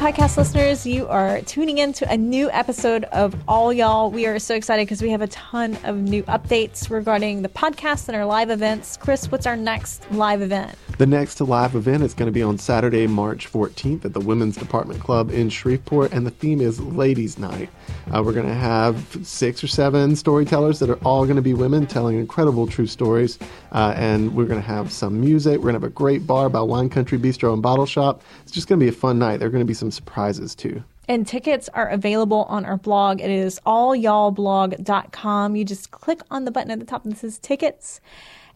podcast 0.00 0.38
listeners. 0.38 0.86
You 0.86 1.06
are 1.08 1.42
tuning 1.42 1.76
in 1.76 1.92
to 1.92 2.10
a 2.10 2.16
new 2.16 2.50
episode 2.52 3.04
of 3.04 3.36
All 3.46 3.70
Y'all. 3.70 4.10
We 4.10 4.24
are 4.24 4.38
so 4.38 4.54
excited 4.54 4.86
because 4.86 5.02
we 5.02 5.10
have 5.10 5.20
a 5.20 5.26
ton 5.26 5.76
of 5.84 5.98
new 5.98 6.22
updates 6.22 6.88
regarding 6.88 7.42
the 7.42 7.50
podcast 7.50 8.08
and 8.08 8.16
our 8.16 8.24
live 8.24 8.48
events. 8.48 8.96
Chris, 8.96 9.30
what's 9.30 9.44
our 9.44 9.56
next 9.56 10.10
live 10.10 10.40
event? 10.40 10.74
The 11.00 11.06
next 11.06 11.40
live 11.40 11.76
event 11.76 12.02
is 12.02 12.12
going 12.12 12.26
to 12.26 12.30
be 12.30 12.42
on 12.42 12.58
Saturday, 12.58 13.06
March 13.06 13.50
14th 13.50 14.04
at 14.04 14.12
the 14.12 14.20
Women's 14.20 14.54
Department 14.54 15.00
Club 15.00 15.30
in 15.30 15.48
Shreveport, 15.48 16.12
and 16.12 16.26
the 16.26 16.30
theme 16.30 16.60
is 16.60 16.78
Ladies 16.78 17.38
Night. 17.38 17.70
Uh, 18.14 18.22
we're 18.22 18.34
going 18.34 18.46
to 18.46 18.52
have 18.52 19.16
six 19.22 19.64
or 19.64 19.66
seven 19.66 20.14
storytellers 20.14 20.78
that 20.78 20.90
are 20.90 21.02
all 21.02 21.24
going 21.24 21.36
to 21.36 21.42
be 21.42 21.54
women 21.54 21.86
telling 21.86 22.18
incredible 22.18 22.66
true 22.66 22.86
stories, 22.86 23.38
uh, 23.72 23.94
and 23.96 24.36
we're 24.36 24.44
going 24.44 24.60
to 24.60 24.66
have 24.66 24.92
some 24.92 25.18
music. 25.18 25.56
We're 25.56 25.72
going 25.72 25.76
to 25.76 25.80
have 25.80 25.84
a 25.84 25.88
great 25.88 26.26
bar 26.26 26.50
by 26.50 26.60
Wine 26.60 26.90
Country 26.90 27.16
Bistro 27.16 27.54
and 27.54 27.62
Bottle 27.62 27.86
Shop. 27.86 28.20
It's 28.42 28.52
just 28.52 28.68
going 28.68 28.78
to 28.78 28.84
be 28.84 28.90
a 28.90 28.92
fun 28.92 29.18
night. 29.18 29.38
There 29.38 29.48
are 29.48 29.50
going 29.50 29.64
to 29.64 29.66
be 29.66 29.72
some 29.72 29.90
surprises 29.90 30.54
too. 30.54 30.84
And 31.08 31.26
tickets 31.26 31.70
are 31.70 31.88
available 31.88 32.44
on 32.50 32.66
our 32.66 32.76
blog. 32.76 33.22
It 33.22 33.30
is 33.30 33.58
allyallblog.com. 33.64 35.56
You 35.56 35.64
just 35.64 35.92
click 35.92 36.20
on 36.30 36.44
the 36.44 36.50
button 36.50 36.70
at 36.70 36.78
the 36.78 36.84
top 36.84 37.04
that 37.04 37.16
says 37.16 37.38
tickets. 37.38 38.02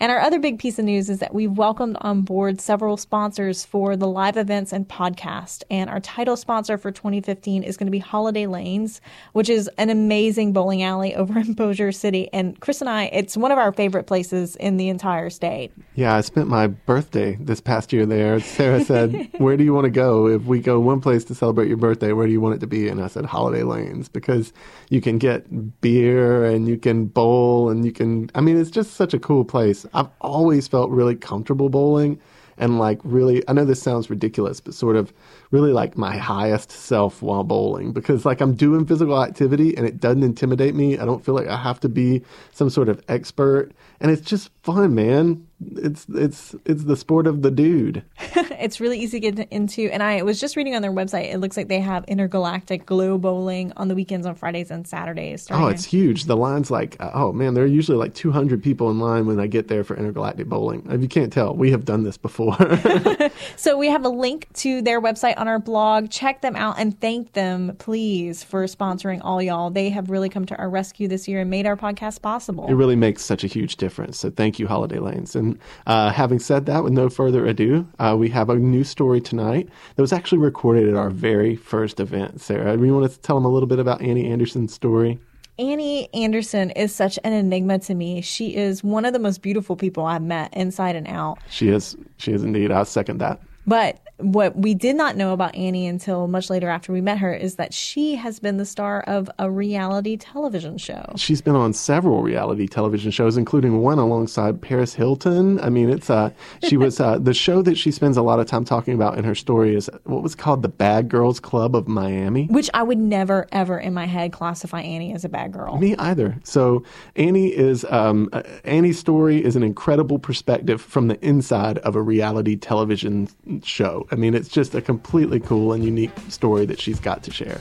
And 0.01 0.11
our 0.11 0.19
other 0.19 0.39
big 0.39 0.59
piece 0.59 0.79
of 0.79 0.85
news 0.85 1.09
is 1.09 1.21
that 1.21 1.35
we've 1.35 1.57
welcomed 1.57 1.97
on 2.01 2.23
board 2.23 2.61
several 2.61 2.97
sponsors 2.97 3.65
for 3.65 3.97
the 3.97 4.09
live 4.09 4.37
events 4.37 4.73
and 4.73 4.89
podcast. 4.89 5.63
And 5.71 5.89
our 5.89 6.01
title 6.01 6.37
sponsor 6.37 6.79
for 6.79 6.91
2015 6.91 7.63
is 7.63 7.77
going 7.77 7.87
to 7.87 7.93
be 7.93 7.99
Holiday 7.99 8.47
Lanes, 8.47 9.01
which 9.33 9.49
is 9.49 9.69
an 9.79 9.91
amazing 9.91 10.53
bowling 10.53 10.83
alley 10.83 11.15
over 11.15 11.39
in 11.39 11.55
Bossier 11.55 11.93
City. 11.93 12.29
And 12.33 12.59
Chris 12.61 12.81
and 12.81 12.91
I, 12.91 13.05
it's 13.07 13.37
one 13.37 13.53
of 13.53 13.59
our 13.59 13.73
favorite 13.73 14.05
places 14.05 14.57
in 14.57 14.77
the 14.77 14.89
entire 14.89 15.31
state. 15.31 15.73
Yeah, 15.95 16.15
I 16.15 16.21
spent 16.23 16.49
my 16.49 16.67
birthday 16.67 17.37
this 17.41 17.61
past 17.61 17.93
year 17.93 18.07
there. 18.07 18.41
Sarah 18.41 18.85
said, 18.85 19.31
Where 19.39 19.57
do 19.57 19.65
you 19.65 19.73
want 19.73 19.85
to 19.85 19.91
go? 19.91 20.27
If 20.27 20.43
we 20.43 20.61
go 20.61 20.81
one 20.81 21.01
place 21.01 21.25
to 21.25 21.35
celebrate 21.35 21.69
your 21.69 21.77
birthday, 21.77 22.13
where 22.13 22.27
do 22.27 22.33
you 22.33 22.41
want 22.41 22.57
it 22.57 22.61
to 22.61 22.67
be? 22.67 22.89
And 22.89 23.03
I 23.03 23.07
said, 23.07 23.25
Holiday 23.25 23.63
Lanes, 23.63 24.09
because 24.09 24.53
you 24.91 25.01
can 25.01 25.19
get 25.19 25.81
beer 25.81 26.45
and 26.45 26.69
you 26.69 26.79
can 26.79 27.07
bowl 27.07 27.71
and 27.71 27.85
you 27.85 27.93
can, 27.93 28.31
I 28.35 28.41
mean, 28.41 28.59
it's 28.59 28.71
just 28.71 28.95
such 28.95 29.15
a 29.15 29.19
cool 29.19 29.45
place. 29.45 29.84
I've 29.93 30.09
always 30.21 30.67
felt 30.69 30.91
really 30.91 31.17
comfortable 31.17 31.69
bowling 31.69 32.21
and 32.59 32.79
like 32.79 33.01
really 33.05 33.43
I 33.49 33.53
know 33.53 33.65
this 33.65 33.83
sounds 33.83 34.11
ridiculous, 34.11 34.61
but 34.61 34.75
sort 34.75 34.97
of 34.97 35.13
really 35.55 35.73
like 35.73 35.97
my 35.97 36.17
highest 36.17 36.73
self 36.73 37.23
while 37.23 37.45
bowling 37.45 37.93
because 37.93 38.25
like 38.27 38.41
I'm 38.41 38.55
doing 38.55 38.85
physical 38.85 39.23
activity 39.23 39.77
and 39.77 39.87
it 39.87 40.01
doesn't 40.01 40.25
intimidate 40.25 40.75
me. 40.75 40.99
I 40.99 41.05
don't 41.05 41.25
feel 41.25 41.37
like 41.37 41.47
I 41.47 41.57
have 41.57 41.79
to 41.81 41.89
be 41.89 42.23
some 42.53 42.69
sort 42.71 42.89
of 42.89 43.01
expert 43.07 43.71
and 44.01 44.11
it's 44.11 44.29
just 44.29 44.51
fun, 44.65 44.95
man. 44.95 45.47
It's 45.77 46.07
it's 46.11 46.55
it's 46.67 46.85
the 46.85 46.97
sport 46.97 47.27
of 47.27 47.43
the 47.43 47.51
dude. 47.51 48.05
it's 48.19 48.81
really 48.81 48.99
easy 48.99 49.21
to 49.21 49.33
get 49.33 49.49
into. 49.51 49.89
And 49.91 50.03
I 50.03 50.23
was 50.23 50.41
just 50.41 50.57
reading 50.57 50.75
on 50.75 50.83
their 50.83 50.93
website. 50.93 51.33
It 51.33 51.39
looks 51.39 51.57
like 51.57 51.69
they 51.69 51.81
have 51.81 52.05
intergalactic 52.05 52.85
glow 52.85 53.17
bowling 53.17 53.73
on 53.77 53.89
the 53.89 53.95
weekends 53.95 54.27
on 54.27 54.35
Fridays 54.35 54.71
and 54.71 54.87
Saturdays. 54.87 55.47
Oh, 55.51 55.69
it's 55.69 55.85
huge. 55.85 56.25
The 56.25 56.37
line's 56.37 56.71
like, 56.71 56.97
uh, 57.01 57.13
oh 57.15 57.33
man, 57.33 57.55
there 57.55 57.65
are 57.65 57.69
usually 57.69 57.97
like 57.97 58.15
200 58.15 58.63
people 58.63 58.91
in 58.91 58.99
line 58.99 59.27
when 59.27 59.41
I 59.41 59.47
get 59.47 59.69
there 59.69 59.85
for 59.85 59.97
intergalactic 59.97 60.49
bowling. 60.49 60.87
If 60.91 61.01
you 61.01 61.09
can't 61.09 61.33
tell, 61.33 61.55
we 61.55 61.71
have 61.71 61.85
done 61.85 62.03
this 62.03 62.19
before. 62.19 62.57
so 63.57 63.79
we 63.79 63.89
have 63.89 64.05
a 64.05 64.11
link 64.11 64.49
to 64.55 64.83
their 64.83 65.01
website 65.01 65.35
on 65.45 65.49
our 65.49 65.59
blog. 65.59 66.09
Check 66.09 66.41
them 66.41 66.57
out 66.57 66.77
and 66.79 66.99
thank 67.03 67.35
them, 67.35 67.77
please, 67.79 68.43
for 68.43 68.65
sponsoring 68.65 69.21
all 69.23 69.43
y'all. 69.43 69.69
They 69.69 69.91
have 69.91 70.09
really 70.09 70.31
come 70.31 70.47
to 70.47 70.57
our 70.57 70.71
rescue 70.71 71.07
this 71.07 71.29
year 71.29 71.41
and 71.41 71.51
made 71.51 71.67
our 71.67 71.77
podcast 71.77 72.23
possible. 72.23 72.67
It 72.67 72.73
really 72.73 72.97
makes 72.97 73.23
such 73.23 73.45
a 73.45 73.47
huge 73.47 73.77
difference. 73.77 74.19
So 74.19 74.31
thank 74.31 74.59
you, 74.59 74.67
Holiday 74.67 74.99
Lanes. 74.99 75.37
And 75.37 75.59
uh, 75.87 76.11
having 76.13 76.39
said 76.39 76.65
that, 76.67 76.83
with 76.83 76.95
no 76.95 77.11
further 77.11 77.45
ado, 77.45 77.87
uh, 77.99 78.17
we 78.19 78.31
have 78.31 78.49
a 78.49 78.57
new 78.57 78.85
story 78.85 79.21
tonight 79.21 79.69
that 79.97 80.03
was 80.03 80.15
actually 80.15 80.39
recorded 80.39 80.89
at 80.89 80.95
our 80.95 81.11
very 81.11 81.57
first 81.57 82.01
event. 82.01 82.41
Sarah, 82.41 82.75
do 82.75 82.83
you 82.83 82.95
want 82.95 83.13
to 83.13 83.21
tell 83.21 83.37
them 83.37 83.45
a 83.45 83.51
little 83.51 83.69
bit 83.69 83.79
about 83.79 84.01
Annie 84.01 84.31
Anderson's 84.31 84.73
story? 84.73 85.19
Annie 85.59 86.09
Anderson 86.15 86.71
is 86.71 86.95
such 86.95 87.19
an 87.23 87.35
enigma 87.35 87.81
to 87.81 87.95
me. 87.95 88.23
She 88.23 88.57
is 88.57 88.83
one 88.83 89.05
of 89.05 89.13
the 89.13 89.19
most 89.19 89.43
beautiful 89.43 89.77
people 89.77 90.07
I've 90.07 90.23
met 90.23 90.55
inside 90.55 90.97
and 90.97 91.07
out. 91.07 91.39
She 91.51 91.69
is. 91.69 91.97
She 92.17 92.33
is 92.33 92.43
indeed. 92.43 92.73
I 92.73 92.83
second 92.85 93.19
that. 93.19 93.41
But 93.67 94.01
what 94.19 94.57
we 94.57 94.75
did 94.75 94.95
not 94.95 95.17
know 95.17 95.33
about 95.33 95.55
Annie 95.57 95.87
until 95.87 96.29
much 96.29 96.49
later 96.49 96.69
after 96.69 96.93
we 96.93 97.01
met 97.01 97.19
her 97.19 97.35
is 97.35 97.57
that 97.57 97.75
she 97.75 98.15
has 98.15 98.39
been 98.39 98.59
the 98.59 98.65
star 98.65 99.01
of 99.03 99.29
a 99.39 99.51
reality 99.51 100.17
television 100.17 100.79
show. 100.79 101.13
She's 101.17 101.41
been 101.41 101.57
on 101.57 101.73
several 101.73 102.23
reality 102.23 102.69
television 102.69 103.11
shows, 103.11 103.37
including 103.37 103.81
one 103.81 103.99
alongside 103.99 104.63
Paris 104.63 104.95
Hilton. 104.95 105.61
I 105.61 105.69
mean, 105.69 105.91
it's 105.91 106.11
uh, 106.11 106.31
she 106.63 106.77
was 106.77 107.01
uh, 107.01 107.19
the 107.19 107.35
show 107.35 107.61
that 107.63 107.77
she 107.77 107.91
spends 107.91 108.17
a 108.17 108.23
lot 108.23 108.39
of 108.39 108.47
time 108.47 108.65
talking 108.65 108.95
about 108.95 109.19
in 109.19 109.25
her 109.25 109.35
story 109.35 109.75
is 109.75 109.91
what 110.05 110.23
was 110.23 110.35
called 110.35 110.63
the 110.63 110.69
Bad 110.69 111.09
Girls 111.09 111.41
Club 111.41 111.75
of 111.75 111.89
Miami, 111.89 112.47
which 112.47 112.71
I 112.73 112.83
would 112.83 112.99
never 112.99 113.49
ever 113.51 113.79
in 113.79 113.95
my 113.95 114.07
head 114.07 114.33
classify 114.33 114.81
Annie 114.81 115.13
as 115.13 115.25
a 115.25 115.29
bad 115.29 115.53
girl. 115.53 115.77
Me 115.77 115.97
either. 115.97 116.39
So 116.45 116.85
Annie 117.17 117.49
is 117.49 117.85
um, 117.91 118.29
uh, 118.33 118.43
Annie's 118.65 118.99
story 118.99 119.45
is 119.45 119.57
an 119.57 119.65
incredible 119.65 120.21
perspective 120.21 120.81
from 120.81 121.09
the 121.09 121.23
inside 121.27 121.79
of 121.79 121.97
a 121.97 122.03
reality 122.03 122.55
television 122.57 123.29
show. 123.63 124.07
I 124.11 124.17
mean, 124.17 124.35
it's 124.35 124.49
just 124.49 124.75
a 124.75 124.81
completely 124.81 125.41
cool 125.41 125.73
and 125.73 125.85
unique 125.85 126.13
story 126.29 126.67
that 126.67 126.81
she's 126.81 127.01
got 127.01 127.23
to 127.25 127.31
share. 127.31 127.61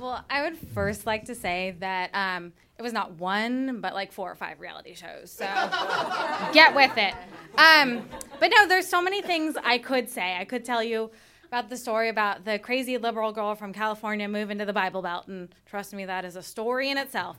Well, 0.00 0.24
I 0.28 0.42
would 0.42 0.56
first 0.74 1.06
like 1.06 1.26
to 1.26 1.34
say 1.34 1.76
that 1.80 2.10
um, 2.14 2.52
it 2.78 2.82
was 2.82 2.92
not 2.92 3.12
one, 3.12 3.80
but 3.80 3.94
like 3.94 4.12
four 4.12 4.30
or 4.30 4.34
five 4.34 4.60
reality 4.60 4.94
shows. 4.94 5.30
So 5.30 5.44
get 6.52 6.74
with 6.74 6.96
it. 6.96 7.14
Um, 7.56 8.08
but 8.40 8.48
no, 8.48 8.66
there's 8.66 8.88
so 8.88 9.00
many 9.00 9.22
things 9.22 9.56
I 9.62 9.78
could 9.78 10.10
say. 10.10 10.36
I 10.36 10.44
could 10.44 10.64
tell 10.64 10.82
you 10.82 11.10
about 11.54 11.70
the 11.70 11.76
story 11.76 12.08
about 12.08 12.44
the 12.44 12.58
crazy 12.58 12.98
liberal 12.98 13.30
girl 13.30 13.54
from 13.54 13.72
California 13.72 14.26
moving 14.26 14.58
to 14.58 14.64
the 14.64 14.72
Bible 14.72 15.02
Belt, 15.02 15.28
and 15.28 15.54
trust 15.66 15.94
me, 15.94 16.04
that 16.04 16.24
is 16.24 16.34
a 16.34 16.42
story 16.42 16.90
in 16.90 16.98
itself. 16.98 17.38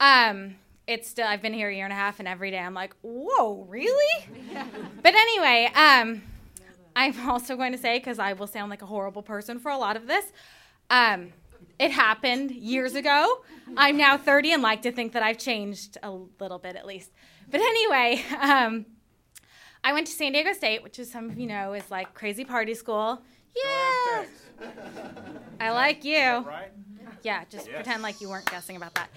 Um, 0.00 0.54
it's 0.86 1.10
still 1.10 1.26
I've 1.26 1.42
been 1.42 1.52
here 1.52 1.68
a 1.68 1.74
year 1.74 1.84
and 1.84 1.92
a 1.92 1.96
half, 1.96 2.20
and 2.20 2.26
every 2.26 2.50
day 2.50 2.58
I'm 2.58 2.72
like, 2.72 2.94
whoa, 3.02 3.66
really? 3.68 4.28
but 5.02 5.14
anyway, 5.14 5.70
um, 5.74 6.22
I'm 6.96 7.28
also 7.28 7.54
going 7.54 7.72
to 7.72 7.78
say 7.78 7.98
because 7.98 8.18
I 8.18 8.32
will 8.32 8.46
sound 8.46 8.70
like 8.70 8.80
a 8.80 8.86
horrible 8.86 9.22
person 9.22 9.58
for 9.58 9.70
a 9.70 9.76
lot 9.76 9.94
of 9.94 10.06
this. 10.06 10.32
Um, 10.88 11.34
it 11.78 11.90
happened 11.90 12.52
years 12.52 12.94
ago. 12.94 13.42
I'm 13.76 13.98
now 13.98 14.16
30 14.16 14.54
and 14.54 14.62
like 14.62 14.80
to 14.82 14.90
think 14.90 15.12
that 15.12 15.22
I've 15.22 15.36
changed 15.36 15.98
a 16.02 16.10
little 16.10 16.58
bit 16.58 16.76
at 16.76 16.86
least. 16.86 17.10
But 17.50 17.60
anyway, 17.60 18.24
um, 18.40 18.86
I 19.84 19.92
went 19.92 20.06
to 20.06 20.14
San 20.14 20.32
Diego 20.32 20.54
State, 20.54 20.82
which, 20.82 20.98
as 20.98 21.10
some 21.10 21.28
of 21.28 21.38
you 21.38 21.46
know, 21.46 21.74
is 21.74 21.90
like 21.90 22.14
crazy 22.14 22.46
party 22.46 22.72
school. 22.72 23.20
Yeah. 23.56 24.24
I 25.60 25.70
like 25.70 26.04
you. 26.04 26.18
Right? 26.18 26.70
Yeah, 27.22 27.44
just 27.50 27.66
yes. 27.66 27.74
pretend 27.74 28.02
like 28.02 28.20
you 28.20 28.28
weren't 28.28 28.50
guessing 28.50 28.76
about 28.76 28.94
that. 28.94 29.10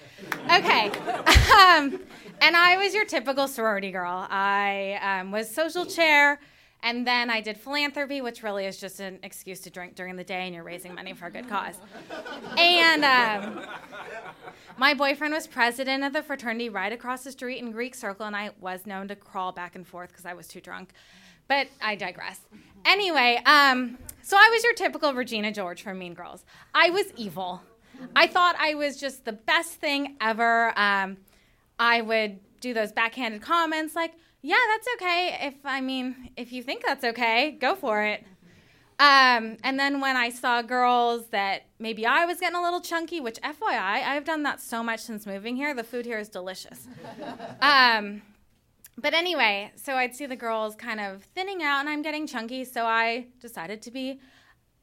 Okay. 0.44 0.88
um, 1.52 2.00
and 2.42 2.56
I 2.56 2.76
was 2.76 2.94
your 2.94 3.04
typical 3.04 3.48
sorority 3.48 3.90
girl. 3.90 4.26
I 4.28 5.20
um, 5.20 5.32
was 5.32 5.50
social 5.50 5.86
chair, 5.86 6.38
and 6.82 7.06
then 7.06 7.30
I 7.30 7.40
did 7.40 7.56
philanthropy, 7.56 8.20
which 8.20 8.42
really 8.42 8.66
is 8.66 8.78
just 8.78 9.00
an 9.00 9.18
excuse 9.22 9.60
to 9.60 9.70
drink 9.70 9.94
during 9.94 10.16
the 10.16 10.24
day 10.24 10.44
and 10.44 10.54
you're 10.54 10.64
raising 10.64 10.94
money 10.94 11.14
for 11.14 11.26
a 11.26 11.30
good 11.30 11.48
cause. 11.48 11.76
and 12.58 13.04
um, 13.04 13.64
my 14.76 14.92
boyfriend 14.92 15.32
was 15.32 15.46
president 15.46 16.04
of 16.04 16.12
the 16.12 16.22
fraternity 16.22 16.68
right 16.68 16.92
across 16.92 17.24
the 17.24 17.32
street 17.32 17.60
in 17.60 17.70
Greek 17.70 17.94
Circle, 17.94 18.26
and 18.26 18.36
I 18.36 18.50
was 18.60 18.86
known 18.86 19.08
to 19.08 19.16
crawl 19.16 19.52
back 19.52 19.76
and 19.76 19.86
forth 19.86 20.10
because 20.10 20.26
I 20.26 20.34
was 20.34 20.46
too 20.46 20.60
drunk. 20.60 20.90
But 21.48 21.68
I 21.80 21.94
digress. 21.94 22.40
Anyway, 22.84 23.40
um, 23.44 23.98
so 24.22 24.36
I 24.36 24.48
was 24.52 24.64
your 24.64 24.74
typical 24.74 25.14
Regina 25.14 25.52
George 25.52 25.82
from 25.82 25.98
Mean 25.98 26.14
Girls. 26.14 26.44
I 26.74 26.90
was 26.90 27.06
evil. 27.16 27.62
I 28.16 28.26
thought 28.26 28.56
I 28.58 28.74
was 28.74 28.98
just 28.98 29.24
the 29.24 29.32
best 29.32 29.74
thing 29.74 30.16
ever. 30.20 30.72
Um, 30.78 31.18
I 31.78 32.00
would 32.00 32.40
do 32.60 32.74
those 32.74 32.92
backhanded 32.92 33.42
comments 33.42 33.94
like, 33.94 34.14
yeah, 34.42 34.56
that's 34.72 34.88
okay. 34.96 35.38
If 35.42 35.54
I 35.64 35.80
mean, 35.80 36.30
if 36.36 36.52
you 36.52 36.62
think 36.62 36.84
that's 36.84 37.04
okay, 37.04 37.52
go 37.52 37.74
for 37.74 38.02
it. 38.02 38.24
Um, 38.98 39.56
and 39.64 39.78
then 39.78 40.00
when 40.00 40.16
I 40.16 40.28
saw 40.28 40.62
girls 40.62 41.26
that 41.28 41.64
maybe 41.78 42.06
I 42.06 42.26
was 42.26 42.38
getting 42.38 42.56
a 42.56 42.62
little 42.62 42.80
chunky, 42.80 43.20
which 43.20 43.40
FYI, 43.40 44.04
I've 44.04 44.24
done 44.24 44.44
that 44.44 44.60
so 44.60 44.82
much 44.82 45.00
since 45.00 45.26
moving 45.26 45.56
here. 45.56 45.74
The 45.74 45.82
food 45.82 46.06
here 46.06 46.18
is 46.18 46.28
delicious. 46.28 46.88
Um, 47.60 48.22
but 48.96 49.14
anyway, 49.14 49.72
so 49.76 49.94
I'd 49.94 50.14
see 50.14 50.26
the 50.26 50.36
girls 50.36 50.76
kind 50.76 51.00
of 51.00 51.24
thinning 51.24 51.62
out 51.62 51.80
and 51.80 51.88
I'm 51.88 52.02
getting 52.02 52.26
chunky, 52.26 52.64
so 52.64 52.84
I 52.84 53.26
decided 53.40 53.82
to 53.82 53.90
be 53.90 54.20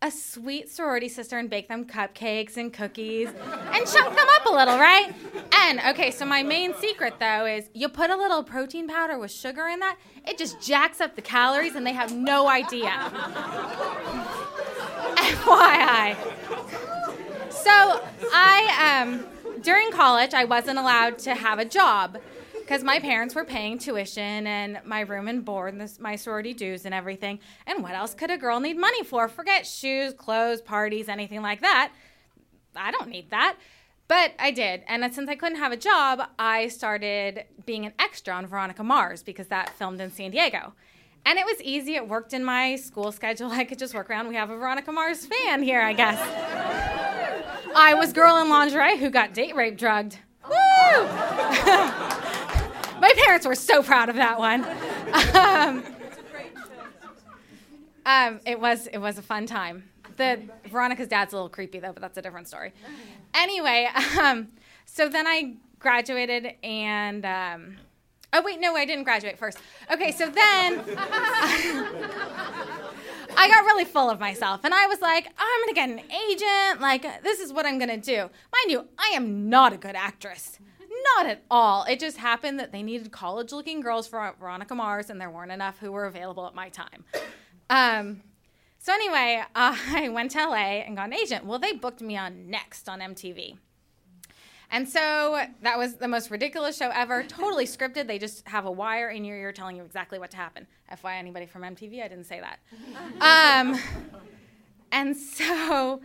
a 0.04 0.10
sweet 0.10 0.68
sorority 0.70 1.08
sister 1.08 1.38
and 1.38 1.48
bake 1.50 1.68
them 1.68 1.86
cupcakes 1.86 2.58
and 2.58 2.74
cookies 2.74 3.30
and 3.30 3.86
chunk 3.88 4.16
them 4.16 4.28
up 4.36 4.46
a 4.48 4.52
little, 4.52 4.78
right? 4.80 5.14
And 5.54 5.80
okay, 5.92 6.10
so 6.10 6.26
my 6.26 6.42
main 6.42 6.74
secret 6.76 7.14
though 7.20 7.46
is 7.46 7.70
you 7.74 7.88
put 7.88 8.10
a 8.10 8.18
little 8.18 8.44
protein 8.44 8.88
powder 8.88 9.20
with 9.20 9.32
sugar 9.32 9.68
in 9.68 9.80
that, 9.80 9.98
it 10.28 10.40
just 10.40 10.60
jacks 10.60 11.02
up 11.02 11.16
the 11.16 11.22
calories 11.22 11.76
and 11.76 11.86
they 11.86 11.94
have 11.94 12.16
no 12.16 12.50
idea. 12.50 12.90
FYI. 15.18 16.16
So 17.52 18.04
I, 18.34 19.04
um, 19.04 19.26
during 19.62 19.92
college, 19.92 20.34
I 20.34 20.46
wasn't 20.46 20.80
allowed 20.80 21.20
to 21.20 21.36
have 21.36 21.60
a 21.60 21.66
job 21.66 22.18
because 22.72 22.86
my 22.86 23.00
parents 23.00 23.36
were 23.36 23.44
paying 23.44 23.78
tuition 23.78 24.48
and 24.48 24.80
my 24.86 25.02
room 25.02 25.28
and 25.28 25.44
board 25.44 25.74
and 25.74 25.82
this, 25.82 26.00
my 26.00 26.16
sorority 26.16 26.54
dues 26.54 26.86
and 26.86 26.96
everything. 26.96 27.38
And 27.68 27.84
what 27.84 27.92
else 27.92 28.14
could 28.14 28.32
a 28.32 28.38
girl 28.38 28.62
need 28.62 28.78
money 28.78 29.04
for? 29.04 29.28
Forget 29.28 29.68
shoes, 29.68 30.14
clothes, 30.14 30.62
parties, 30.62 31.10
anything 31.10 31.42
like 31.42 31.60
that. 31.60 31.92
I 32.74 32.92
don't 32.92 33.10
need 33.10 33.30
that. 33.32 33.58
But 34.08 34.32
I 34.40 34.52
did. 34.52 34.84
And 34.88 35.04
since 35.14 35.30
I 35.30 35.36
couldn't 35.36 35.58
have 35.58 35.74
a 35.74 35.78
job, 35.78 36.22
I 36.40 36.70
started 36.70 37.44
being 37.66 37.86
an 37.86 37.92
extra 38.00 38.34
on 38.34 38.48
Veronica 38.48 38.86
Mars 38.86 39.22
because 39.22 39.48
that 39.48 39.72
filmed 39.72 40.00
in 40.00 40.10
San 40.10 40.32
Diego. 40.32 40.72
And 41.26 41.38
it 41.38 41.46
was 41.46 41.62
easy. 41.62 41.96
It 41.96 42.08
worked 42.08 42.32
in 42.32 42.42
my 42.42 42.78
school 42.78 43.12
schedule. 43.12 43.52
I 43.52 43.66
could 43.66 43.80
just 43.80 43.94
work 43.94 44.10
around. 44.10 44.30
We 44.30 44.36
have 44.36 44.50
a 44.50 44.56
Veronica 44.56 44.94
Mars 44.94 45.26
fan 45.26 45.62
here, 45.62 45.82
I 45.82 45.92
guess. 45.92 46.20
I 47.76 47.96
was 47.96 48.14
girl 48.14 48.38
in 48.38 48.48
lingerie 48.48 48.98
who 48.98 49.10
got 49.10 49.34
date 49.34 49.58
rape 49.58 49.78
drugged. 49.78 50.20
Woo! 50.50 50.56
my 53.02 53.12
parents 53.26 53.46
were 53.46 53.56
so 53.56 53.82
proud 53.82 54.10
of 54.10 54.16
that 54.16 54.40
one. 54.40 54.64
Um, 55.36 55.84
um, 58.06 58.40
it 58.46 58.60
was 58.60 58.88
it 58.88 59.00
was 59.00 59.18
a 59.18 59.22
fun 59.22 59.46
time. 59.46 59.90
The 60.18 60.40
Veronica's 60.68 61.08
dad's 61.08 61.34
a 61.34 61.36
little 61.36 61.50
creepy 61.50 61.80
though, 61.80 61.94
but 61.94 62.02
that's 62.02 62.18
a 62.18 62.22
different 62.22 62.48
story. 62.48 62.74
Anyway, 63.34 63.90
um, 64.22 64.50
so 64.86 65.10
then 65.10 65.28
I 65.28 65.56
graduated 65.80 66.54
and. 66.64 67.26
Um, 67.26 67.78
oh 68.34 68.42
wait, 68.44 68.60
no, 68.60 68.76
I 68.76 68.86
didn't 68.86 69.04
graduate 69.04 69.38
first. 69.38 69.58
Okay, 69.92 70.12
so 70.12 70.30
then 70.30 70.80
I 73.38 73.48
got 73.48 73.66
really 73.66 73.86
full 73.86 74.10
of 74.10 74.20
myself, 74.20 74.62
and 74.64 74.74
I 74.74 74.88
was 74.88 75.02
like, 75.02 75.28
I'm 75.38 75.62
gonna 75.62 75.74
get 75.74 75.90
an 75.90 76.00
agent. 76.30 76.82
Like, 76.82 77.24
this 77.24 77.40
is 77.40 77.52
what 77.52 77.66
I'm 77.66 77.80
gonna 77.80 77.98
do. 77.98 78.18
Mind 78.18 78.70
you, 78.70 78.88
I 78.98 79.14
am 79.16 79.50
not 79.50 79.74
a 79.74 79.78
good 79.78 79.96
actress. 79.96 80.60
Not 81.16 81.26
at 81.26 81.44
all. 81.50 81.84
It 81.86 82.00
just 82.00 82.18
happened 82.18 82.60
that 82.60 82.72
they 82.72 82.84
needed 82.84 83.12
college 83.12 83.52
looking 83.52 83.82
girls 83.82 84.08
for 84.08 84.34
Veronica 84.40 84.76
Mars, 84.76 85.10
and 85.10 85.20
there 85.20 85.30
weren't 85.30 85.52
enough 85.52 85.80
who 85.80 85.92
were 85.92 86.06
available 86.06 86.46
at 86.48 86.56
my 86.56 86.70
time. 86.70 87.06
Um, 87.70 88.22
so, 88.78 88.94
anyway, 88.94 89.44
uh, 89.56 89.78
I 89.90 90.10
went 90.10 90.32
to 90.32 90.40
LA 90.40 90.82
and 90.86 90.96
got 90.96 91.08
an 91.08 91.14
agent. 91.14 91.46
Well, 91.46 91.60
they 91.60 91.74
booked 91.74 92.02
me 92.02 92.18
on 92.18 92.50
Next 92.50 92.90
on 92.90 93.00
MTV. 93.00 93.58
And 94.74 94.88
so 94.88 95.44
that 95.64 95.78
was 95.78 95.96
the 95.96 96.08
most 96.08 96.32
ridiculous 96.32 96.78
show 96.78 96.90
ever. 96.94 97.24
Totally 97.24 97.66
scripted. 97.66 98.08
They 98.08 98.18
just 98.18 98.48
have 98.48 98.66
a 98.66 98.72
wire 98.72 99.10
in 99.10 99.26
your 99.26 99.38
ear 99.38 99.52
telling 99.52 99.76
you 99.76 99.84
exactly 99.84 100.18
what 100.18 100.32
to 100.32 100.38
happen. 100.38 100.66
FYI, 100.90 101.18
anybody 101.18 101.46
from 101.46 101.64
MTV? 101.64 102.02
I 102.02 102.08
didn't 102.08 102.24
say 102.24 102.40
that. 102.40 102.60
Um, 103.20 103.78
and 104.94 105.16
so 105.16 106.02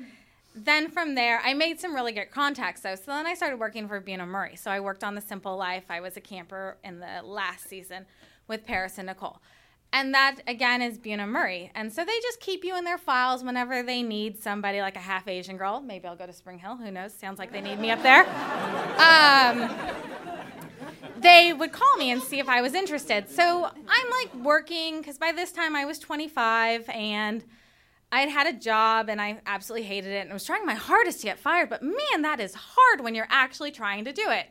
then 0.57 0.91
from 0.91 1.15
there, 1.15 1.41
I 1.45 1.55
made 1.55 1.81
some 1.81 1.95
really 1.95 2.13
good 2.13 2.31
contacts 2.31 2.81
though. 2.81 2.95
So 2.95 3.03
then 3.07 3.27
I 3.27 3.35
started 3.35 3.61
working 3.61 3.87
for 3.89 4.01
Bunim 4.01 4.29
Murray. 4.29 4.57
So 4.57 4.71
I 4.71 4.81
worked 4.81 5.05
on 5.05 5.15
The 5.15 5.21
Simple 5.21 5.57
Life. 5.57 5.85
I 5.91 6.01
was 6.01 6.17
a 6.17 6.21
camper 6.21 6.79
in 6.83 6.99
the 7.01 7.23
last 7.23 7.69
season 7.69 8.07
with 8.49 8.65
Paris 8.65 8.99
and 8.99 9.07
Nicole. 9.07 9.41
And 9.93 10.13
that 10.15 10.41
again 10.47 10.83
is 10.83 10.99
Bunim 10.99 11.29
Murray. 11.29 11.71
And 11.75 11.93
so 11.93 12.05
they 12.05 12.19
just 12.23 12.41
keep 12.41 12.65
you 12.65 12.77
in 12.77 12.85
their 12.85 12.99
files 12.99 13.45
whenever 13.45 13.83
they 13.83 14.03
need 14.03 14.43
somebody 14.43 14.81
like 14.81 14.97
a 14.97 15.01
half 15.01 15.29
Asian 15.29 15.57
girl. 15.57 15.81
Maybe 15.81 16.07
I'll 16.09 16.17
go 16.17 16.27
to 16.27 16.33
Spring 16.33 16.59
Hill. 16.59 16.77
Who 16.77 16.91
knows? 16.91 17.13
Sounds 17.13 17.39
like 17.39 17.53
they 17.53 17.61
need 17.61 17.79
me 17.79 17.91
up 17.91 18.03
there. 18.03 18.27
Um, 18.97 19.71
they 21.19 21.53
would 21.53 21.73
call 21.73 21.97
me 21.99 22.11
and 22.11 22.23
see 22.23 22.39
if 22.39 22.49
I 22.49 22.63
was 22.63 22.75
interested. 22.75 23.29
So 23.29 23.65
I'm 23.67 24.11
like 24.11 24.35
working 24.45 24.99
because 24.99 25.19
by 25.19 25.33
this 25.33 25.53
time 25.53 25.77
I 25.77 25.85
was 25.85 25.99
25 25.99 26.89
and 26.89 27.45
I'd 28.13 28.29
had 28.29 28.47
a 28.47 28.53
job 28.53 29.09
and 29.09 29.21
I 29.21 29.41
absolutely 29.47 29.87
hated 29.87 30.13
it 30.13 30.21
and 30.21 30.31
I 30.31 30.33
was 30.33 30.45
trying 30.45 30.65
my 30.65 30.75
hardest 30.75 31.21
to 31.21 31.27
get 31.27 31.39
fired, 31.39 31.69
but 31.69 31.83
man, 31.83 32.23
that 32.23 32.39
is 32.41 32.55
hard 32.55 33.01
when 33.01 33.15
you're 33.15 33.27
actually 33.31 33.73
trying 33.73 34.05
to 34.05 34.13
do 34.13 34.31
it. 34.31 34.47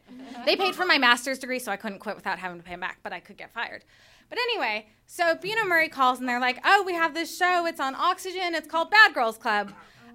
They 0.45 0.55
paid 0.55 0.75
for 0.75 0.85
my 0.85 0.97
master's 0.97 1.39
degree, 1.39 1.59
so 1.59 1.71
I 1.71 1.77
couldn't 1.77 1.99
quit 1.99 2.15
without 2.15 2.37
having 2.37 2.57
to 2.57 2.63
pay 2.63 2.71
them 2.71 2.81
back, 2.81 2.99
but 3.01 3.13
I 3.13 3.19
could 3.21 3.37
get 3.37 3.53
fired. 3.53 3.85
But 4.29 4.39
anyway, 4.39 4.87
so 5.05 5.35
Bunim 5.35 5.67
Murray 5.67 5.87
calls 5.87 6.19
and 6.19 6.27
they're 6.27 6.39
like, 6.39 6.59
oh, 6.65 6.83
we 6.85 6.93
have 6.93 7.13
this 7.13 7.35
show, 7.35 7.65
it's 7.65 7.79
on 7.79 7.95
Oxygen, 7.95 8.55
it's 8.55 8.67
called 8.67 8.91
Bad 8.91 9.13
Girls 9.13 9.37
Club. 9.37 9.71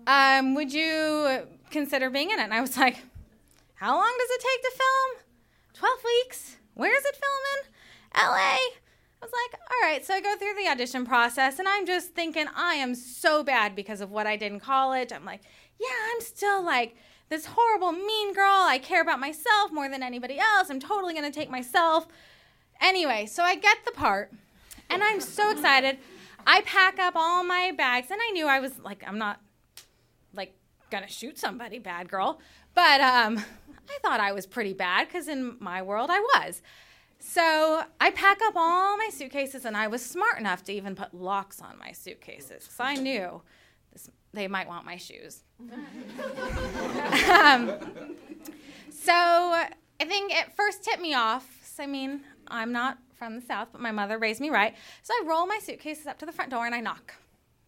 Um, 0.06 0.54
would 0.54 0.72
you 0.72 1.46
consider 1.70 2.10
being 2.10 2.31
in 2.31 2.38
it? 2.38 2.44
And 2.44 2.54
I 2.54 2.60
was 2.60 2.76
like, 2.76 2.98
how 3.75 3.96
long 3.96 4.12
does 4.19 4.31
it 4.31 4.40
take 4.42 4.62
to 4.62 4.78
film? 4.78 5.25
12 5.75 5.98
weeks. 6.04 6.56
Where 6.75 6.94
is 6.94 7.04
it 7.04 7.16
filming? 7.16 7.75
LA. 8.16 8.56
I 9.22 9.26
was 9.26 9.32
like, 9.32 9.61
all 9.61 9.88
right. 9.88 10.05
So 10.05 10.14
I 10.14 10.20
go 10.20 10.34
through 10.37 10.55
the 10.55 10.70
audition 10.70 11.05
process 11.05 11.58
and 11.58 11.69
I'm 11.69 11.87
just 11.87 12.14
thinking, 12.14 12.46
I 12.56 12.75
am 12.75 12.94
so 12.94 13.43
bad 13.43 13.76
because 13.76 14.00
of 14.00 14.11
what 14.11 14.26
I 14.26 14.37
did 14.37 14.52
in 14.52 14.61
college. 14.61 15.12
I'm 15.12 15.26
like, 15.26 15.43
yeah, 15.78 15.88
I'm 16.12 16.20
still 16.22 16.64
like 16.64 16.96
this 17.28 17.46
horrible, 17.46 17.93
mean 17.93 18.32
girl. 18.32 18.64
I 18.67 18.78
care 18.78 19.02
about 19.02 19.20
myself 19.20 19.72
more 19.72 19.90
than 19.90 20.02
anybody 20.02 20.38
else. 20.38 20.70
I'm 20.70 20.81
totally 20.81 21.12
going 21.12 21.31
to 21.31 21.38
take 21.38 21.50
myself. 21.50 22.08
Anyway, 22.81 23.26
so 23.26 23.43
I 23.43 23.56
get 23.56 23.84
the 23.84 23.93
part 23.93 24.32
and 24.88 25.02
I'm 25.05 25.20
so 25.20 25.50
excited. 25.50 25.99
I 26.46 26.62
pack 26.62 26.99
up 26.99 27.14
all 27.14 27.44
my 27.44 27.73
bags 27.76 28.11
and 28.11 28.20
I 28.23 28.31
knew 28.31 28.46
I 28.46 28.61
was 28.61 28.78
like, 28.78 29.05
I'm 29.06 29.19
not 29.19 29.38
like 30.32 30.55
going 30.90 31.05
to 31.05 31.11
shoot 31.11 31.38
somebody, 31.38 31.78
bad 31.78 32.08
girl. 32.08 32.40
But 32.75 33.02
um, 33.02 33.38
I 33.38 33.99
thought 34.02 34.20
I 34.20 34.32
was 34.32 34.46
pretty 34.46 34.73
bad 34.73 35.08
because 35.08 35.28
in 35.28 35.56
my 35.61 35.82
world 35.82 36.08
I 36.11 36.20
was. 36.20 36.62
So 37.20 37.82
I 38.00 38.11
pack 38.11 38.40
up 38.43 38.55
all 38.56 38.96
my 38.96 39.08
suitcases, 39.12 39.64
and 39.64 39.76
I 39.76 39.87
was 39.87 40.05
smart 40.05 40.38
enough 40.38 40.64
to 40.64 40.72
even 40.72 40.94
put 40.96 41.14
locks 41.14 41.61
on 41.61 41.78
my 41.78 41.93
suitcases 41.93 42.64
because 42.64 42.81
I 42.81 42.94
knew 42.94 43.43
this, 43.93 44.11
they 44.32 44.49
might 44.49 44.67
want 44.67 44.84
my 44.84 44.96
shoes. 44.96 45.44
um, 47.31 47.72
so 48.90 49.12
I 49.12 49.70
think 50.00 50.32
it 50.32 50.52
first 50.56 50.82
tipped 50.82 51.00
me 51.00 51.14
off. 51.14 51.46
I 51.78 51.87
mean, 51.87 52.20
I'm 52.49 52.72
not 52.72 52.99
from 53.14 53.37
the 53.37 53.40
South, 53.40 53.69
but 53.73 53.81
my 53.81 53.90
mother 53.90 54.19
raised 54.19 54.40
me 54.40 54.50
right. 54.50 54.75
So 55.02 55.14
I 55.14 55.25
roll 55.26 55.46
my 55.46 55.58
suitcases 55.58 56.06
up 56.06 56.19
to 56.19 56.26
the 56.26 56.32
front 56.32 56.50
door 56.50 56.66
and 56.66 56.75
I 56.75 56.81
knock 56.81 57.14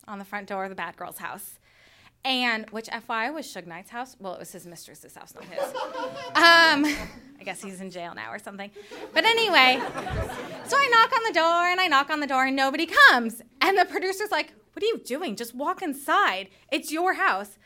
on 0.07 0.19
the 0.19 0.25
front 0.25 0.49
door 0.49 0.65
of 0.65 0.71
the 0.71 0.77
bad 0.77 0.97
girl's 0.97 1.19
house 1.19 1.59
and 2.25 2.69
which 2.71 2.89
FY 2.89 3.31
was 3.31 3.47
Suge 3.47 3.67
Knight's 3.67 3.91
house. 3.91 4.17
Well, 4.21 4.35
it 4.35 4.39
was 4.39 4.53
his 4.53 4.67
mistress's 4.67 5.15
house, 5.15 5.35
not 5.35 5.45
his. 5.45 5.63
Um, 5.63 6.85
I 7.41 7.45
guess 7.45 7.63
he's 7.63 7.81
in 7.81 7.91
jail 7.91 8.15
now 8.15 8.31
or 8.31 8.39
something. 8.39 8.71
But 9.13 9.25
anyway, 9.25 9.81
so 10.65 10.77
I 10.77 10.89
knock 10.89 11.13
on 11.17 11.25
the 11.27 11.33
door 11.35 11.67
and 11.67 11.81
I 11.81 11.87
knock 11.89 12.11
on 12.11 12.21
the 12.21 12.27
door 12.27 12.45
and 12.47 12.57
nobody 12.57 12.87
comes. 12.87 13.43
And 13.61 13.77
the 13.77 13.85
producer's 13.85 14.31
like, 14.31 14.53
"What 14.73 14.83
are 14.83 14.87
you 14.87 14.99
doing? 14.99 15.37
Just 15.37 15.55
walk 15.55 15.83
inside. 15.83 16.49
It's 16.71 16.93
your 16.93 17.15
house." 17.15 17.59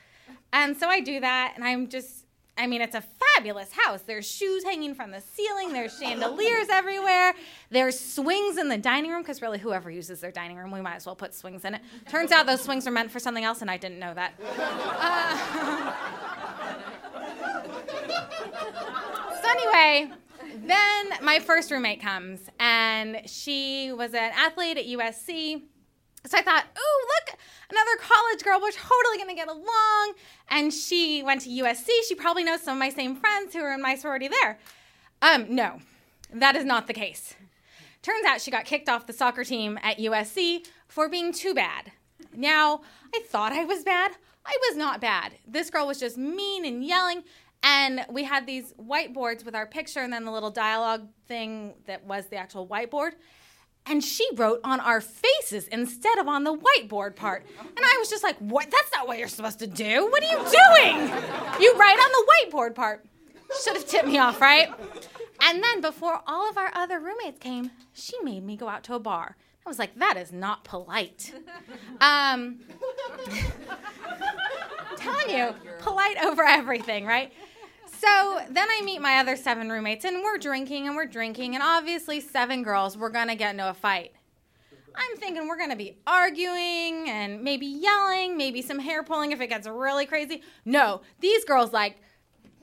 And 0.53 0.77
so 0.77 0.89
I 0.89 1.01
do 1.01 1.21
that, 1.21 1.53
and 1.55 1.65
I'm 1.65 1.89
just 1.89 2.26
I 2.59 2.67
mean, 2.67 2.81
it's 2.81 2.95
a 2.95 3.03
fabulous 3.35 3.71
house. 3.73 4.03
There's 4.03 4.27
shoes 4.27 4.65
hanging 4.65 4.95
from 4.95 5.11
the 5.11 5.21
ceiling, 5.21 5.73
there's 5.73 5.99
chandeliers 5.99 6.69
everywhere, 6.71 7.35
there's 7.71 7.99
swings 7.99 8.57
in 8.57 8.69
the 8.69 8.79
dining 8.79 9.11
room, 9.11 9.23
because 9.23 9.43
really, 9.43 9.59
whoever 9.59 9.91
uses 9.91 10.21
their 10.21 10.31
dining 10.33 10.57
room, 10.57 10.71
we 10.71 10.81
might 10.81 10.97
as 10.97 11.05
well 11.05 11.17
put 11.17 11.35
swings 11.35 11.65
in 11.65 11.75
it. 11.75 11.83
Turns 12.09 12.33
out 12.33 12.47
those 12.47 12.63
swings 12.63 12.87
are 12.87 12.91
meant 12.91 13.11
for 13.11 13.19
something 13.19 13.45
else, 13.45 13.61
and 13.61 13.71
I 13.71 13.77
didn't 13.77 13.99
know 13.99 14.15
that. 14.15 14.33
Uh, 14.41 15.93
so, 19.43 19.49
anyway, 19.51 20.11
then 20.65 21.09
my 21.23 21.39
first 21.41 21.71
roommate 21.71 22.01
comes, 22.01 22.41
and 22.59 23.21
she 23.27 23.93
was 23.93 24.15
an 24.15 24.33
athlete 24.35 24.79
at 24.79 24.87
USC. 24.87 25.63
So 26.27 26.39
I 26.39 26.43
thought, 26.43 26.65
oh, 26.77 27.07
look, 27.09 27.39
another 27.71 27.97
college 28.01 28.43
girl. 28.43 28.61
We're 28.61 28.73
totally 28.73 29.17
going 29.17 29.29
to 29.29 29.35
get 29.35 29.49
along. 29.49 30.15
And 30.51 30.73
she 30.73 31.23
went 31.23 31.43
to 31.43 31.49
USC. 31.49 31.89
She 32.09 32.15
probably 32.15 32.43
knows 32.43 32.63
some 32.63 32.77
of 32.77 32.81
my 32.81 32.91
same 32.91 33.17
friends 33.17 33.55
who 33.55 33.61
are 33.61 33.73
in 33.73 33.81
my 33.81 33.95
sorority 33.95 34.29
there. 34.29 34.59
Um, 35.23 35.55
no, 35.55 35.81
that 36.33 36.57
is 36.57 36.65
not 36.65 36.87
the 36.89 36.93
case. 36.93 37.35
Turns 38.03 38.25
out 38.27 38.41
she 38.41 38.51
got 38.51 38.65
kicked 38.65 38.89
off 38.89 39.07
the 39.07 39.13
soccer 39.13 39.45
team 39.45 39.79
at 39.83 39.99
USC 39.99 40.67
for 40.89 41.09
being 41.09 41.33
too 41.33 41.55
bad. 41.55 41.93
Now, 42.35 42.83
I 43.15 43.21
thought 43.27 43.53
I 43.53 43.65
was 43.65 43.85
bad. 43.85 44.13
I 44.45 44.57
was 44.69 44.77
not 44.77 45.01
bad. 45.01 45.33
This 45.47 45.71
girl 45.71 45.87
was 45.87 45.99
just 45.99 46.17
mean 46.19 46.65
and 46.65 46.85
yelling. 46.85 47.23
And 47.63 48.05
we 48.11 48.25
had 48.25 48.47
these 48.47 48.75
whiteboards 48.75 49.45
with 49.45 49.55
our 49.55 49.67
picture 49.67 50.01
and 50.01 50.13
then 50.13 50.25
the 50.25 50.31
little 50.31 50.51
dialogue 50.51 51.09
thing 51.27 51.75
that 51.87 52.05
was 52.05 52.27
the 52.27 52.37
actual 52.37 52.67
whiteboard 52.67 53.13
and 53.87 54.03
she 54.03 54.27
wrote 54.35 54.61
on 54.65 54.81
our 54.81 55.01
faces 55.01 55.69
instead 55.69 56.19
of 56.19 56.29
on 56.29 56.45
the 56.45 56.57
whiteboard 56.57 57.15
part. 57.17 57.47
And 57.61 57.79
I 57.79 57.97
was 57.99 58.11
just 58.11 58.23
like, 58.23 58.37
what? 58.39 58.71
That's 58.71 58.93
not 58.93 59.07
what 59.07 59.19
you're 59.19 59.29
supposed 59.29 59.61
to 59.61 59.67
do. 59.67 60.07
What 60.11 60.23
are 60.23 60.27
you 60.27 60.39
doing? 60.39 61.09
You 61.61 61.75
write 61.77 61.99
on 61.99 62.13
the 62.13 62.27
whiteboard 62.51 62.75
part. 62.75 63.05
Should 63.63 63.75
have 63.77 63.87
tipped 63.87 64.09
me 64.09 64.19
off, 64.19 64.41
right? 64.41 64.69
And 65.41 65.63
then 65.63 65.81
before 65.81 66.21
all 66.27 66.51
of 66.51 66.59
our 66.59 66.71
other 66.75 66.99
roommates 66.99 67.39
came, 67.39 67.71
she 67.93 68.21
made 68.23 68.45
me 68.45 68.57
go 68.57 68.69
out 68.69 68.83
to 68.85 68.95
a 68.95 68.99
bar. 68.99 69.37
I 69.65 69.69
was 69.69 69.79
like, 69.79 69.97
that 69.97 70.17
is 70.17 70.33
not 70.33 70.65
polite. 70.65 71.33
Um, 72.01 72.61
telling 74.97 75.31
you, 75.31 75.55
polite 75.81 76.17
over 76.25 76.45
everything, 76.45 77.05
right? 77.05 77.33
So 77.99 78.41
then 78.51 78.69
I 78.71 78.83
meet 78.83 79.01
my 79.01 79.19
other 79.19 79.37
seven 79.37 79.71
roommates, 79.71 80.05
and 80.05 80.23
we're 80.23 80.39
drinking 80.39 80.87
and 80.87 80.97
we're 80.97 81.07
drinking, 81.07 81.55
and 81.55 81.63
obviously, 81.63 82.21
seven 82.21 82.63
girls, 82.63 82.97
we're 82.97 83.11
gonna 83.11 83.37
get 83.37 83.53
into 83.53 83.69
a 83.69 83.75
fight. 83.75 84.13
I'm 84.97 85.17
thinking 85.19 85.47
we're 85.47 85.59
gonna 85.59 85.77
be 85.77 85.99
arguing 86.07 87.09
and 87.09 87.43
maybe 87.43 87.67
yelling, 87.67 88.37
maybe 88.37 88.63
some 88.63 88.79
hair 88.79 89.03
pulling 89.03 89.33
if 89.33 89.41
it 89.41 89.49
gets 89.49 89.67
really 89.67 90.07
crazy. 90.07 90.43
No, 90.65 91.03
these 91.21 91.45
girls 91.45 91.73
like 91.73 91.97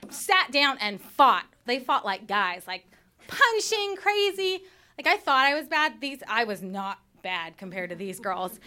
sat 0.10 0.52
down 0.52 0.78
and 0.80 1.00
fought. 1.00 1.46
They 1.66 1.80
fought 1.80 2.06
like 2.06 2.28
guys, 2.28 2.64
like 2.68 2.86
punching 3.28 3.96
crazy. 3.98 4.64
Like 4.98 5.08
I 5.08 5.18
thought 5.18 5.46
I 5.46 5.54
was 5.54 5.68
bad. 5.68 6.02
These 6.02 6.24
I 6.28 6.44
was 6.44 6.62
not 6.62 7.00
bad 7.22 7.58
compared 7.58 7.90
to 7.92 7.96
these 7.96 8.20
girls. 8.20 8.60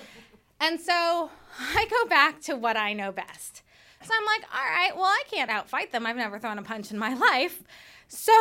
And 0.61 0.81
so 0.81 1.31
I 1.59 1.87
go 1.91 2.09
back 2.09 2.41
to 2.43 2.55
what 2.55 2.77
I 2.77 2.93
know 2.93 3.13
best. 3.13 3.63
So 4.03 4.13
I'm 4.17 4.25
like, 4.27 4.45
all 4.55 4.65
right, 4.65 4.95
well, 4.95 5.05
I 5.05 5.23
can't 5.31 5.51
outfight 5.51 5.91
them. 5.91 6.07
I've 6.07 6.17
never 6.17 6.39
thrown 6.39 6.59
a 6.59 6.63
punch 6.63 6.91
in 6.91 6.99
my 6.99 7.15
life. 7.33 7.63
So 8.09 8.33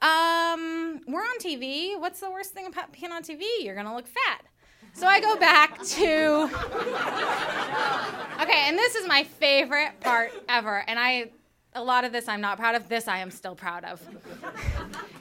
um, 0.00 1.00
we're 1.06 1.20
on 1.20 1.38
TV. 1.38 1.98
What's 1.98 2.20
the 2.20 2.30
worst 2.30 2.52
thing 2.52 2.66
about 2.66 2.92
being 2.92 3.12
on 3.12 3.22
TV? 3.22 3.42
You're 3.60 3.74
going 3.74 3.86
to 3.86 3.94
look 3.94 4.06
fat. 4.06 4.42
So 4.94 5.06
I 5.06 5.20
go 5.20 5.36
back 5.36 5.82
to. 5.84 6.50
Okay, 8.40 8.64
and 8.66 8.76
this 8.76 8.96
is 8.96 9.06
my 9.06 9.22
favorite 9.24 10.00
part 10.00 10.32
ever. 10.48 10.82
And 10.88 10.98
I 10.98 11.30
a 11.74 11.82
lot 11.82 12.04
of 12.04 12.12
this 12.12 12.28
I'm 12.28 12.40
not 12.40 12.58
proud 12.58 12.74
of. 12.74 12.88
This 12.88 13.08
I 13.08 13.18
am 13.18 13.30
still 13.30 13.54
proud 13.54 13.84
of. 13.84 14.00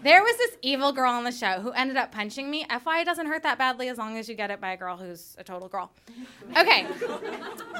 there 0.04 0.22
was 0.22 0.38
this 0.38 0.58
evil 0.62 0.92
girl 0.92 1.12
on 1.12 1.24
the 1.24 1.32
show 1.32 1.60
who 1.62 1.72
ended 1.72 1.98
up 1.98 2.12
punching 2.12 2.50
me. 2.50 2.66
FY 2.84 3.04
doesn't 3.04 3.26
hurt 3.26 3.44
that 3.44 3.58
badly 3.58 3.90
as 3.90 3.98
long 3.98 4.18
as 4.18 4.30
you 4.30 4.36
get 4.36 4.52
it 4.52 4.62
by 4.62 4.74
a 4.74 4.78
girl 4.78 4.98
who's 4.98 5.36
a 5.38 5.44
total 5.44 5.68
girl. 5.68 5.92
Okay. 6.56 6.86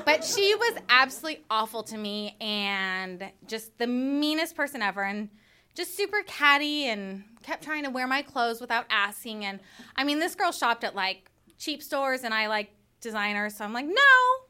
but 0.06 0.24
she 0.24 0.56
was 0.56 0.80
absolutely 0.90 1.44
awful 1.50 1.84
to 1.84 1.98
me 1.98 2.36
and 2.42 3.32
just 3.48 3.78
the 3.78 3.88
meanest 3.88 4.56
person 4.56 4.82
ever 4.82 5.04
and 5.04 5.30
just 5.76 5.96
super 5.96 6.22
catty 6.26 6.86
and 6.86 7.24
kept 7.44 7.64
trying 7.64 7.84
to 7.84 7.90
wear 7.90 8.08
my 8.08 8.22
clothes 8.22 8.62
without 8.62 8.86
asking. 8.90 9.46
And 9.46 9.60
I 9.96 10.04
mean, 10.04 10.20
this 10.20 10.36
girl 10.36 10.52
shopped 10.52 10.84
at 10.84 10.96
like 10.96 11.30
cheap 11.58 11.84
stores 11.84 12.24
and 12.24 12.34
I 12.34 12.48
like 12.48 12.70
designers. 13.02 13.56
So 13.56 13.66
I'm 13.66 13.74
like, 13.74 13.86
no, 13.86 13.94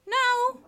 no, 0.07 0.59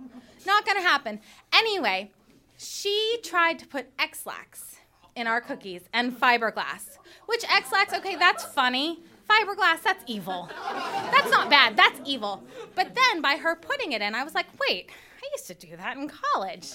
not 0.45 0.65
going 0.65 0.77
to 0.77 0.83
happen. 0.83 1.19
Anyway, 1.53 2.11
she 2.57 3.17
tried 3.23 3.59
to 3.59 3.67
put 3.67 3.87
Ex-Lax 3.99 4.75
in 5.15 5.27
our 5.27 5.41
cookies 5.41 5.81
and 5.93 6.17
fiberglass, 6.17 6.97
which 7.25 7.43
Ex-Lax, 7.49 7.93
okay, 7.93 8.15
that's 8.15 8.43
funny. 8.43 9.03
Fiberglass, 9.29 9.81
that's 9.83 10.03
evil. 10.07 10.49
That's 10.71 11.31
not 11.31 11.49
bad, 11.49 11.75
that's 11.75 11.99
evil. 12.05 12.43
But 12.75 12.93
then 12.95 13.21
by 13.21 13.37
her 13.37 13.55
putting 13.55 13.93
it 13.93 14.01
in, 14.01 14.13
I 14.13 14.23
was 14.23 14.35
like, 14.35 14.45
wait, 14.67 14.89
I 15.17 15.27
used 15.35 15.47
to 15.47 15.53
do 15.55 15.75
that 15.77 15.97
in 15.97 16.09
college. 16.09 16.73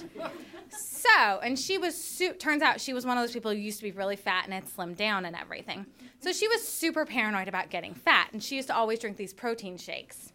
So, 0.71 1.41
and 1.43 1.59
she 1.59 1.79
was, 1.79 1.97
su- 1.97 2.33
turns 2.33 2.63
out 2.63 2.81
she 2.81 2.93
was 2.93 3.07
one 3.07 3.17
of 3.17 3.23
those 3.23 3.33
people 3.33 3.53
who 3.53 3.57
used 3.57 3.79
to 3.79 3.85
be 3.85 3.93
really 3.93 4.17
fat 4.17 4.45
and 4.45 4.53
had 4.53 4.67
slimmed 4.67 4.97
down 4.97 5.25
and 5.25 5.37
everything. 5.37 5.87
So 6.21 6.33
she 6.33 6.49
was 6.49 6.67
super 6.67 7.07
paranoid 7.07 7.47
about 7.49 7.71
getting 7.71 7.95
fat, 7.95 8.31
and 8.33 8.43
she 8.43 8.57
used 8.57 8.69
to 8.69 8.75
always 8.75 8.99
drink 8.99 9.17
these 9.17 9.33
protein 9.33 9.77
shakes. 9.77 10.33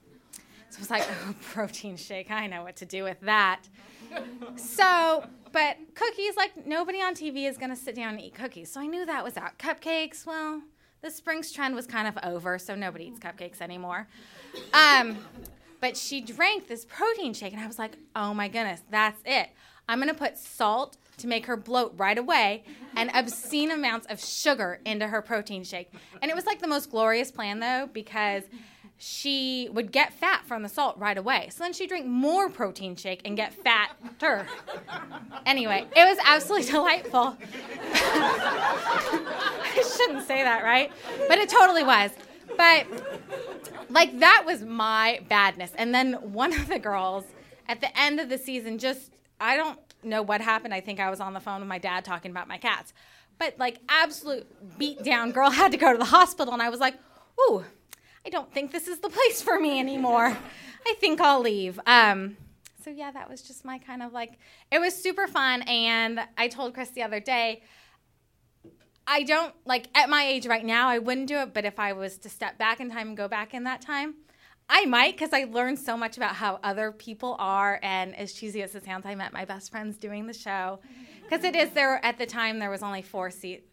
So 0.70 0.78
I 0.78 0.80
was 0.80 0.90
like, 0.90 1.08
oh, 1.28 1.36
protein 1.54 1.98
shake, 1.98 2.32
I 2.32 2.48
know 2.48 2.64
what 2.64 2.78
to 2.78 2.86
do 2.86 3.04
with 3.04 3.20
that 3.22 3.68
so, 4.56 5.26
but 5.52 5.78
cookies, 5.94 6.36
like 6.36 6.66
nobody 6.66 7.02
on 7.02 7.14
TV 7.14 7.48
is 7.50 7.58
going 7.58 7.70
to 7.70 7.76
sit 7.76 7.96
down 7.96 8.16
and 8.16 8.22
eat 8.22 8.34
cookies. 8.34 8.72
So 8.72 8.82
I 8.82 8.88
knew 8.88 9.06
that 9.06 9.24
was 9.24 9.38
out. 9.38 9.58
Cupcakes, 9.58 10.26
well, 10.26 10.62
the 11.02 11.12
Spring's 11.12 11.52
trend 11.52 11.76
was 11.76 11.86
kind 11.86 12.08
of 12.08 12.18
over, 12.24 12.58
so 12.58 12.76
nobody 12.76 13.06
eats 13.06 13.20
cupcakes 13.20 13.62
anymore. 13.62 14.08
Um, 14.74 15.18
but 15.80 15.96
she 15.96 16.22
drank 16.22 16.68
this 16.68 16.86
protein 16.86 17.34
shake, 17.34 17.54
and 17.54 17.62
I 17.62 17.68
was 17.68 17.78
like, 17.78 17.98
oh 18.16 18.34
my 18.34 18.48
goodness, 18.48 18.82
that's 18.90 19.22
it. 19.26 19.50
I'm 19.88 20.00
going 20.00 20.10
to 20.12 20.18
put 20.18 20.38
salt 20.38 20.98
to 21.18 21.28
make 21.28 21.46
her 21.46 21.56
bloat 21.56 21.94
right 21.96 22.18
away 22.18 22.64
and 22.96 23.10
obscene 23.14 23.72
amounts 23.72 24.08
of 24.08 24.20
sugar 24.20 24.80
into 24.86 25.08
her 25.08 25.22
protein 25.22 25.64
shake. 25.64 25.92
And 26.22 26.30
it 26.30 26.36
was 26.36 26.46
like 26.46 26.60
the 26.60 26.68
most 26.68 26.90
glorious 26.90 27.32
plan, 27.32 27.60
though, 27.60 27.90
because 27.94 28.44
she 28.98 29.68
would 29.74 29.92
get 29.92 30.14
fat 30.14 30.46
from 30.46 30.64
the 30.64 30.70
salt 30.70 30.98
right 30.98 31.18
away. 31.18 31.50
So 31.52 31.64
then 31.64 31.74
she'd 31.74 31.90
drink 31.90 32.06
more 32.06 32.50
protein 32.50 32.96
shake 32.96 33.22
and 33.26 33.36
get 33.36 33.54
fatter. 33.54 34.48
anyway, 35.46 35.86
it 35.96 36.06
was 36.06 36.18
absolutely 36.24 36.72
delightful. 36.72 37.38
I 37.94 39.84
shouldn't 39.98 40.26
say 40.26 40.44
that, 40.44 40.64
right? 40.64 40.92
But 41.28 41.40
it 41.40 41.50
totally 41.50 41.84
was. 41.84 42.12
But 42.58 42.88
like 43.90 44.20
that 44.20 44.44
was 44.46 44.62
my 44.62 45.20
badness. 45.28 45.72
And 45.78 45.94
then 45.94 46.14
one 46.14 46.54
of 46.54 46.68
the 46.68 46.80
girls 46.80 47.26
at 47.68 47.82
the 47.82 48.00
end 48.00 48.20
of 48.20 48.30
the 48.30 48.38
season 48.38 48.78
just 48.78 49.12
I 49.40 49.58
don't 49.58 49.80
know 50.04 50.22
what 50.22 50.40
happened. 50.40 50.74
I 50.74 50.80
think 50.80 51.00
I 51.02 51.10
was 51.10 51.20
on 51.20 51.34
the 51.34 51.42
phone 51.42 51.60
with 51.60 51.68
my 51.68 51.80
dad 51.80 52.06
talking 52.06 52.32
about 52.32 52.48
my 52.48 52.58
cats. 52.58 52.94
But 53.38 53.60
like 53.60 53.80
absolute 53.90 54.48
beat 54.78 55.04
down 55.04 55.32
girl 55.32 55.50
had 55.50 55.74
to 55.74 55.78
go 55.78 55.92
to 55.92 55.98
the 55.98 56.06
hospital 56.06 56.54
and 56.54 56.62
I 56.62 56.70
was 56.70 56.80
like, 56.80 56.96
"Ooh, 57.42 57.66
I 58.26 58.30
don't 58.30 58.52
think 58.52 58.72
this 58.72 58.88
is 58.88 59.00
the 59.00 59.10
place 59.10 59.42
for 59.42 59.60
me 59.60 59.80
anymore. 59.80 60.36
I 60.88 60.94
think 61.00 61.22
I'll 61.22 61.42
leave. 61.42 61.80
Um, 61.86 62.38
so 62.84 62.90
yeah, 62.90 63.12
that 63.12 63.30
was 63.30 63.42
just 63.42 63.64
my 63.64 63.78
kind 63.78 64.02
of 64.02 64.14
like 64.14 64.40
it 64.72 64.80
was 64.80 64.96
super 64.96 65.28
fun 65.28 65.62
and 65.64 66.20
I 66.38 66.48
told 66.48 66.74
Chris 66.74 66.90
the 66.90 67.04
other 67.04 67.20
day 67.20 67.64
I 69.08 69.24
don't 69.24 69.54
like 69.66 69.88
at 69.96 70.10
my 70.10 70.24
age 70.24 70.48
right 70.48 70.66
now 70.66 70.88
I 70.90 71.00
wouldn't 71.00 71.28
do 71.28 71.38
it, 71.38 71.54
but 71.54 71.66
if 71.66 71.80
I 71.80 71.94
was 71.94 72.18
to 72.20 72.30
step 72.30 72.58
back 72.58 72.80
in 72.80 72.90
time 72.90 73.10
and 73.10 73.18
go 73.18 73.28
back 73.28 73.54
in 73.54 73.64
that 73.66 73.82
time, 73.82 74.16
I 74.68 74.86
might 74.86 75.16
because 75.16 75.34
I 75.34 75.44
learned 75.44 75.78
so 75.78 75.96
much 75.96 76.18
about 76.18 76.36
how 76.36 76.60
other 76.64 76.92
people 76.92 77.36
are 77.38 77.80
and 77.84 78.16
as 78.16 78.34
cheesy 78.34 78.64
as 78.64 78.74
it 78.74 78.86
sounds, 78.86 79.06
I 79.06 79.14
met 79.14 79.34
my 79.34 79.46
best 79.46 79.70
friends 79.70 79.98
doing 79.98 80.26
the 80.28 80.34
show. 80.34 80.80
Because 81.28 81.44
it 81.44 81.56
is 81.56 81.72
there 81.72 82.06
at 82.06 82.20
the 82.20 82.28
time 82.28 82.60
there 82.60 82.70
was 82.70 82.84
only 82.84 83.02
four 83.02 83.32
se- 83.32 83.64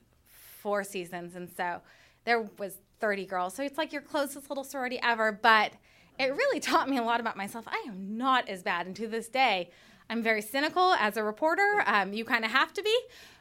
four 0.62 0.82
seasons 0.84 1.36
and 1.36 1.50
so 1.54 1.82
there 2.24 2.48
was 2.58 2.78
30 3.02 3.26
girls. 3.26 3.52
So 3.52 3.62
it's 3.64 3.76
like 3.76 3.92
your 3.92 4.00
closest 4.00 4.48
little 4.48 4.64
sorority 4.64 4.98
ever. 5.02 5.32
But 5.32 5.72
it 6.18 6.34
really 6.34 6.60
taught 6.60 6.88
me 6.88 6.96
a 6.96 7.02
lot 7.02 7.20
about 7.20 7.36
myself. 7.36 7.66
I 7.66 7.84
am 7.88 8.16
not 8.16 8.48
as 8.48 8.62
bad. 8.62 8.86
And 8.86 8.96
to 8.96 9.08
this 9.08 9.28
day, 9.28 9.70
I'm 10.08 10.22
very 10.22 10.40
cynical 10.40 10.94
as 10.94 11.16
a 11.16 11.24
reporter. 11.24 11.82
Um, 11.86 12.12
you 12.14 12.24
kind 12.24 12.44
of 12.44 12.52
have 12.52 12.72
to 12.74 12.82
be. 12.82 12.96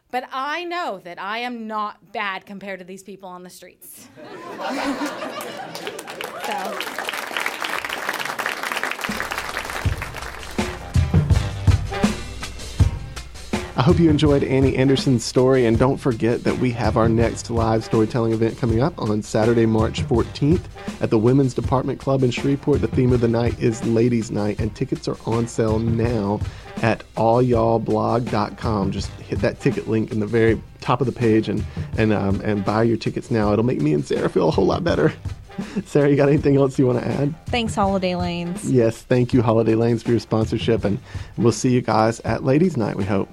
But 0.09 0.27
I 0.33 0.65
know 0.65 0.99
that 1.05 1.21
I 1.21 1.37
am 1.37 1.67
not 1.67 2.11
bad 2.11 2.45
compared 2.45 2.79
to 2.79 2.85
these 2.85 3.03
people 3.03 3.29
on 3.29 3.43
the 3.43 3.49
streets. 3.49 4.09
so. 6.45 7.20
I 13.81 13.83
hope 13.83 13.97
you 13.97 14.11
enjoyed 14.11 14.43
Annie 14.43 14.75
Anderson's 14.75 15.25
story, 15.25 15.65
and 15.65 15.75
don't 15.75 15.97
forget 15.97 16.43
that 16.43 16.55
we 16.59 16.69
have 16.69 16.97
our 16.97 17.09
next 17.09 17.49
live 17.49 17.83
storytelling 17.83 18.31
event 18.31 18.59
coming 18.59 18.79
up 18.79 18.93
on 19.01 19.23
Saturday, 19.23 19.65
March 19.65 20.03
14th 20.03 20.61
at 21.01 21.09
the 21.09 21.17
Women's 21.17 21.55
Department 21.55 21.99
Club 21.99 22.21
in 22.21 22.29
Shreveport. 22.29 22.81
The 22.81 22.87
theme 22.89 23.11
of 23.11 23.21
the 23.21 23.27
night 23.27 23.59
is 23.59 23.83
Ladies' 23.83 24.29
Night, 24.29 24.59
and 24.59 24.75
tickets 24.75 25.07
are 25.07 25.17
on 25.25 25.47
sale 25.47 25.79
now 25.79 26.39
at 26.83 27.03
allyallblog.com. 27.15 28.91
Just 28.91 29.09
hit 29.13 29.39
that 29.39 29.59
ticket 29.59 29.87
link 29.87 30.11
in 30.11 30.19
the 30.19 30.27
very 30.27 30.61
top 30.79 31.01
of 31.01 31.07
the 31.07 31.11
page 31.11 31.49
and 31.49 31.65
and 31.97 32.13
um, 32.13 32.39
and 32.41 32.63
buy 32.63 32.83
your 32.83 32.97
tickets 32.97 33.31
now. 33.31 33.51
It'll 33.51 33.65
make 33.65 33.81
me 33.81 33.95
and 33.95 34.05
Sarah 34.05 34.29
feel 34.29 34.47
a 34.47 34.51
whole 34.51 34.67
lot 34.67 34.83
better. 34.83 35.11
Sarah, 35.85 36.07
you 36.07 36.15
got 36.15 36.29
anything 36.29 36.55
else 36.55 36.77
you 36.77 36.85
want 36.85 36.99
to 36.99 37.07
add? 37.07 37.47
Thanks, 37.47 37.73
Holiday 37.73 38.13
Lanes. 38.13 38.71
Yes, 38.71 39.01
thank 39.01 39.33
you, 39.33 39.41
Holiday 39.41 39.73
Lanes, 39.73 40.03
for 40.03 40.11
your 40.11 40.19
sponsorship, 40.19 40.85
and 40.85 40.99
we'll 41.37 41.51
see 41.51 41.71
you 41.71 41.81
guys 41.81 42.19
at 42.19 42.43
Ladies' 42.43 42.77
Night. 42.77 42.95
We 42.95 43.05
hope. 43.05 43.27